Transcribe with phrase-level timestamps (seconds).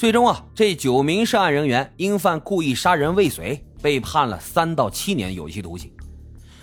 [0.00, 5.92] 最终啊，这九名涉案人员因犯故意杀人未遂，被判了三到七年有期徒刑。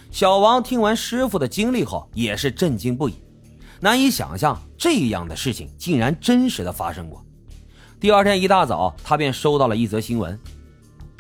[0.10, 3.14] 小王听完师傅的经历后，也是震惊不已，
[3.80, 7.24] 难以想象这样的事情竟然真实的发生过。
[8.00, 10.40] 第二天一大早，他便收到了一则新闻：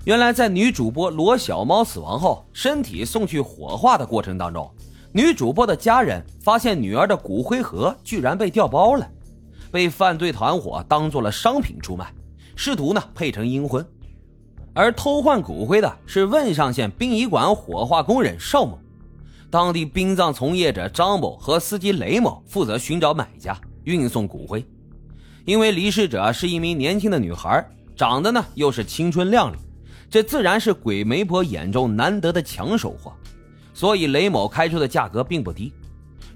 [0.03, 4.67] 原来在女主播罗小猫死亡后，身体送去火化的过程当中，
[5.11, 9.07] 女主播的家人发现女儿的骨灰盒居然被调包了。
[9.71, 12.13] 被犯罪团伙当做了商品出卖，
[12.55, 13.85] 试图呢配成阴婚，
[14.73, 18.79] 而偷换骨灰的是汶上县殡仪馆火化工人邵某，
[19.49, 24.65] 当地殡葬从业者张某和司机雷某负责寻找买家，运送骨灰。
[25.45, 29.57] 因为离世者是一名年轻的女孩，长得呢又是青春靓丽，
[30.09, 33.13] 这自然是鬼媒婆眼中难得的抢手货，
[33.73, 35.71] 所以雷某开出的价格并不低。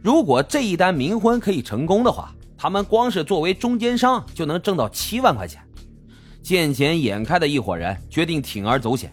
[0.02, 5.60] 如果这一单冥婚可以成功的话，他们光是作为中间商就能挣到七万块钱，
[6.44, 9.12] 见钱眼开的一伙人决定铤而走险。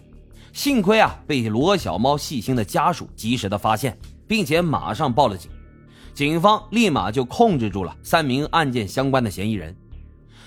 [0.53, 5.49] 幸亏啊，被罗小猫细心的家属及时的发现，并且马上报了警。
[6.13, 9.75] 警方立马就控制住了三名案件相关的嫌疑人。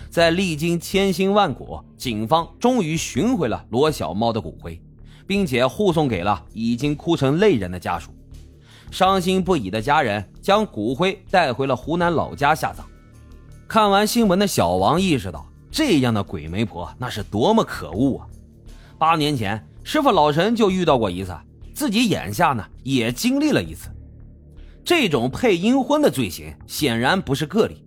[0.08, 4.80] 在历经千辛万苦，警方终于寻回了罗小猫的骨灰，
[5.27, 8.12] 并且护送给了已经哭成泪人的家属。
[8.92, 12.86] 伤心不已的家人将骨灰带回了湖南老家下葬。
[13.72, 18.28] 看完新闻的小王意识到，这样的鬼媒婆那是多么可恶啊！
[18.98, 21.34] 八年前，师傅老陈就遇到过一次，
[21.72, 23.88] 自己眼下呢也经历了一次。
[24.84, 27.82] 这种配阴婚的罪行显然不是个例。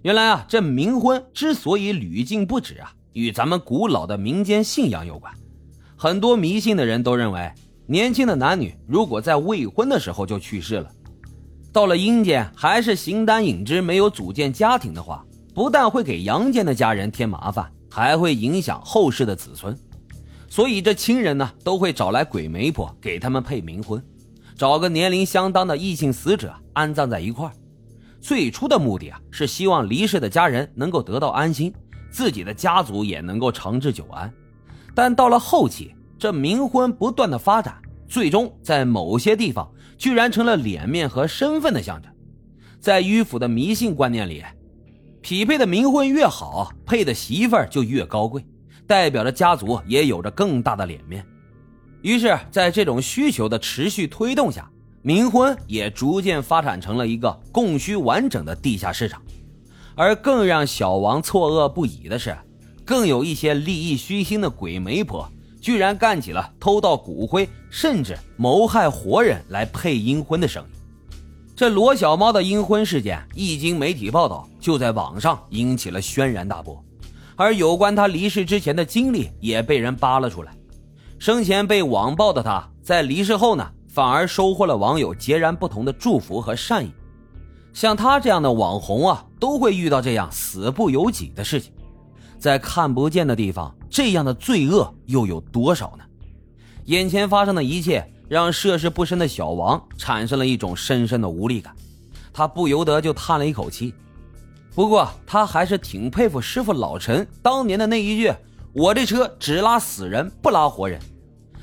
[0.00, 5.30] 原来啊，这冥婚之所以屡禁不止啊，与咱们古老的民间信仰有关。
[5.96, 7.52] 很多迷信的人都认为，
[7.84, 10.90] 年轻的男女如果在未婚的时候就去世了。
[11.74, 19.76] 到了阴间还是形单影只，没有组建家庭的话，不但会给阳间的家人添麻烦，还会影响后世的子孙。
[20.48, 24.00] 所以这亲人呢，都会找来鬼媒婆给他们配冥婚，
[24.56, 27.52] 找个年龄相当的异性死者安葬在一块儿。
[28.20, 31.74] 最初的目的啊，是希望离世的家人能够得到安心，
[32.08, 34.32] 自己的家族也能够长治久安。
[34.94, 37.74] 但到了后期，这冥婚不断的发展，
[38.08, 39.70] 最终在某些地方。
[39.96, 42.12] 居然成了脸面和身份的象征，
[42.80, 44.42] 在迂腐的迷信观念里，
[45.22, 48.44] 匹配的冥婚越好，配的媳妇儿就越高贵，
[48.88, 51.24] 代表着家族也有着更大的脸面。
[52.02, 54.68] 于是，在这种需求的持续推动下，
[55.02, 59.22] 冥婚也逐渐发展成了一个供需完整的地下市场。
[59.94, 62.36] 而更让小王错愕不已的是，
[62.84, 65.30] 更有一些利益熏心的鬼媒婆。
[65.64, 70.76] 居然干起了偷盗骨灰，甚至谋害活人来配阴婚的生意。
[71.56, 76.84] 这罗小猫的阴婚事件一经媒体报道，就在网上引起了轩然大波。
[77.34, 80.54] 而有关他离世之前的经历也被人扒了出来。
[81.18, 86.92] 生前被网暴的他，在离世后呢，反而收获了网友截然不同的祝福和善意。
[87.72, 91.72] 像他这样的网红啊，都会遇到这样死不由己的事情。
[92.38, 96.02] 在看不见的地方，这样的罪恶又有多少呢？
[96.86, 101.72] 眼前发生的一切让涉世不深的小王产生了一种深深的无力感，
[102.32, 103.94] 他不由得就叹了一口气。
[104.74, 108.32] 不过他还是挺佩服师傅老陈当年的那一句
[108.74, 111.00] ：“我这车只拉死人不拉活人。”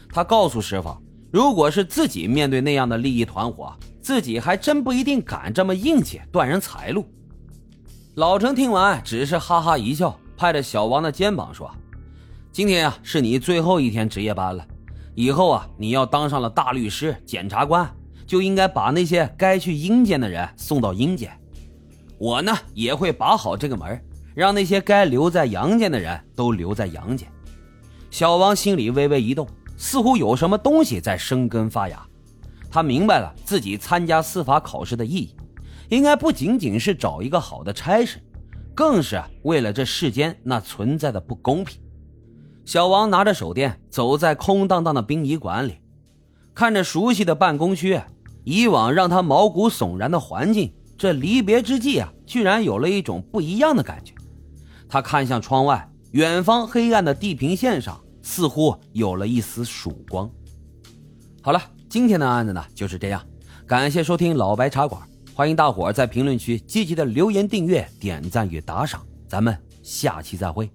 [0.10, 0.96] 他告诉师傅，
[1.34, 7.06] 如果是自己面对那样的利益团伙，自己还真不一定敢这么硬气断人财路。
[8.16, 10.18] 老陈听完只是哈哈一笑。
[10.38, 11.70] 拍着小王的肩膀说
[12.54, 14.68] ：“今天啊，是你最后一天值夜班了。
[15.16, 17.90] 以后啊，你要当上了大律师、检察官，
[18.28, 21.32] 就应该把那些该去阴间的人送到阴间。
[22.18, 23.98] 我呢，也会把好这个门，
[24.36, 27.26] 让那些该留在阳间的人都留在阳间。”
[28.12, 29.48] 小王心里微微一动，
[29.78, 32.06] 似乎有什么东西在生根发芽。
[32.70, 35.36] 他明白了自己参加司法考试的意义，
[35.88, 38.20] 应该不仅仅是找一个好的差事。
[38.76, 41.80] 更是为了这世间那存在的不公平。
[42.72, 45.80] 小王拿着手电走在空荡荡的殡仪馆里，
[46.56, 48.00] 看着熟悉的办公区，
[48.46, 54.14] 以往让他毛骨悚然的环境，这离别之际啊，居然有了一种不一样的感觉。
[54.88, 60.32] 他看向窗外，远方黑暗的地平线上似乎有了一丝曙光。
[61.42, 63.22] 好了，今天的案子呢就是这样，
[63.68, 65.02] 感谢收听老白茶馆。
[65.36, 69.54] 欢迎大伙在评论区积极的留言、订阅、点赞与打赏，咱们
[69.84, 70.72] 下期再会。